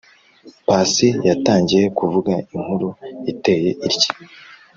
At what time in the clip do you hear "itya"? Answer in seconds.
3.87-4.11